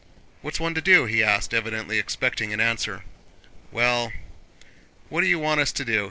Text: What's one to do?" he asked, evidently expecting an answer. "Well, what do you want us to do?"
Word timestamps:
What's 0.41 0.59
one 0.59 0.73
to 0.73 0.81
do?" 0.81 1.05
he 1.05 1.21
asked, 1.21 1.53
evidently 1.53 1.99
expecting 1.99 2.51
an 2.51 2.59
answer. 2.59 3.03
"Well, 3.71 4.11
what 5.09 5.21
do 5.21 5.27
you 5.27 5.37
want 5.37 5.61
us 5.61 5.71
to 5.73 5.85
do?" 5.85 5.99